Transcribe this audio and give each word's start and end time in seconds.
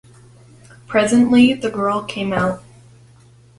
Presently 0.87 1.53
the 1.53 1.69
girl 1.69 2.03
came 2.03 2.33
out. 2.33 2.63